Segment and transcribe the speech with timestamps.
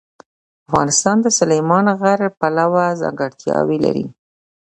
[0.67, 4.05] افغانستان د سلیمان غر پلوه ځانګړتیاوې لري.